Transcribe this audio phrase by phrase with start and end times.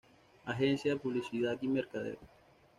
[0.45, 2.17] Agencia de Publicidad y mercadeo.